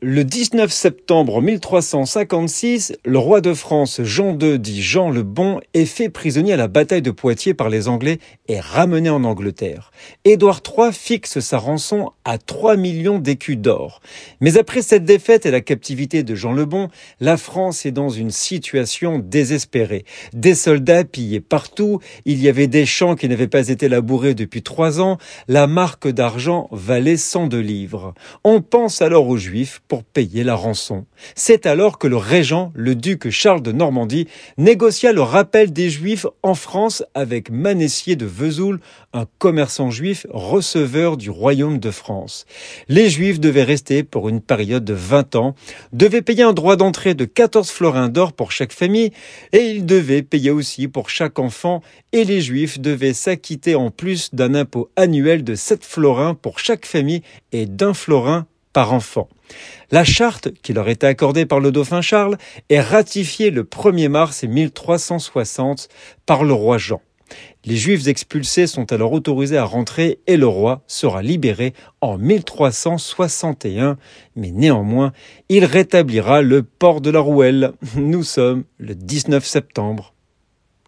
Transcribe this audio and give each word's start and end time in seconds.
Le 0.00 0.22
19 0.22 0.70
septembre 0.70 1.42
1356, 1.42 2.98
le 3.04 3.18
roi 3.18 3.40
de 3.40 3.52
France 3.52 4.00
Jean 4.02 4.38
II, 4.38 4.60
dit 4.60 4.80
Jean 4.80 5.10
le 5.10 5.24
Bon, 5.24 5.60
est 5.74 5.86
fait 5.86 6.08
prisonnier 6.08 6.52
à 6.52 6.56
la 6.56 6.68
bataille 6.68 7.02
de 7.02 7.10
Poitiers 7.10 7.54
par 7.54 7.68
les 7.68 7.88
Anglais 7.88 8.20
et 8.46 8.60
ramené 8.60 9.10
en 9.10 9.24
Angleterre. 9.24 9.90
Édouard 10.24 10.60
III 10.64 10.92
fixe 10.92 11.40
sa 11.40 11.58
rançon 11.58 12.12
à 12.24 12.38
3 12.38 12.76
millions 12.76 13.18
d'écus 13.18 13.58
d'or. 13.58 14.00
Mais 14.40 14.56
après 14.56 14.82
cette 14.82 15.04
défaite 15.04 15.46
et 15.46 15.50
la 15.50 15.62
captivité 15.62 16.22
de 16.22 16.34
Jean 16.36 16.52
le 16.52 16.64
Bon, 16.64 16.88
la 17.18 17.36
France 17.36 17.84
est 17.84 17.90
dans 17.90 18.10
une 18.10 18.30
situation 18.30 19.18
désespérée. 19.18 20.04
Des 20.32 20.54
soldats 20.54 21.04
pillés 21.04 21.40
partout, 21.40 21.98
il 22.24 22.40
y 22.40 22.48
avait 22.48 22.68
des 22.68 22.86
champs 22.86 23.16
qui 23.16 23.28
n'avaient 23.28 23.48
pas 23.48 23.68
été 23.68 23.88
labourés 23.88 24.34
depuis 24.34 24.62
trois 24.62 25.00
ans, 25.00 25.18
la 25.48 25.66
marque 25.66 26.06
d'argent 26.06 26.68
valait 26.70 27.16
102 27.16 27.58
livres. 27.58 28.14
On 28.44 28.60
pense 28.60 29.02
alors 29.02 29.26
aux 29.26 29.38
Juifs 29.38 29.80
pour 29.88 30.04
payer 30.04 30.44
la 30.44 30.54
rançon. 30.54 31.06
C'est 31.34 31.66
alors 31.66 31.98
que 31.98 32.06
le 32.06 32.16
régent, 32.16 32.70
le 32.74 32.94
duc 32.94 33.30
Charles 33.30 33.62
de 33.62 33.72
Normandie, 33.72 34.28
négocia 34.58 35.12
le 35.12 35.22
rappel 35.22 35.72
des 35.72 35.90
Juifs 35.90 36.26
en 36.42 36.54
France 36.54 37.02
avec 37.14 37.50
Manessier 37.50 38.14
de 38.14 38.26
Vesoul, 38.26 38.80
un 39.14 39.24
commerçant 39.38 39.90
juif 39.90 40.26
receveur 40.30 41.16
du 41.16 41.30
royaume 41.30 41.78
de 41.78 41.90
France. 41.90 42.44
Les 42.88 43.08
Juifs 43.08 43.40
devaient 43.40 43.64
rester 43.64 44.02
pour 44.02 44.28
une 44.28 44.42
période 44.42 44.84
de 44.84 44.94
20 44.94 45.34
ans, 45.36 45.54
devaient 45.92 46.22
payer 46.22 46.42
un 46.42 46.52
droit 46.52 46.76
d'entrée 46.76 47.14
de 47.14 47.24
14 47.24 47.70
florins 47.70 48.08
d'or 48.08 48.34
pour 48.34 48.52
chaque 48.52 48.72
famille, 48.72 49.10
et 49.52 49.70
ils 49.70 49.86
devaient 49.86 50.22
payer 50.22 50.50
aussi 50.50 50.88
pour 50.88 51.08
chaque 51.08 51.38
enfant, 51.38 51.82
et 52.12 52.24
les 52.24 52.42
Juifs 52.42 52.78
devaient 52.78 53.14
s'acquitter 53.14 53.74
en 53.74 53.90
plus 53.90 54.34
d'un 54.34 54.54
impôt 54.54 54.90
annuel 54.96 55.42
de 55.44 55.54
7 55.54 55.84
florins 55.84 56.34
pour 56.34 56.58
chaque 56.58 56.86
famille 56.86 57.22
et 57.52 57.66
d'un 57.66 57.94
florin 57.94 58.46
par 58.78 58.92
enfant. 58.92 59.28
La 59.90 60.04
charte 60.04 60.52
qui 60.62 60.72
leur 60.72 60.88
était 60.88 61.08
accordée 61.08 61.46
par 61.46 61.58
le 61.58 61.72
dauphin 61.72 62.00
Charles 62.00 62.38
est 62.68 62.80
ratifiée 62.80 63.50
le 63.50 63.64
1er 63.64 64.08
mars 64.08 64.44
1360 64.44 65.88
par 66.26 66.44
le 66.44 66.52
roi 66.52 66.78
Jean. 66.78 67.02
Les 67.64 67.74
Juifs 67.74 68.06
expulsés 68.06 68.68
sont 68.68 68.92
alors 68.92 69.10
autorisés 69.10 69.56
à 69.56 69.64
rentrer 69.64 70.20
et 70.28 70.36
le 70.36 70.46
roi 70.46 70.84
sera 70.86 71.22
libéré 71.22 71.74
en 72.00 72.18
1361, 72.18 73.96
mais 74.36 74.52
néanmoins, 74.52 75.12
il 75.48 75.64
rétablira 75.64 76.40
le 76.40 76.62
port 76.62 77.00
de 77.00 77.10
la 77.10 77.18
Rouelle. 77.18 77.72
Nous 77.96 78.22
sommes 78.22 78.62
le 78.78 78.94
19 78.94 79.44
septembre 79.44 80.14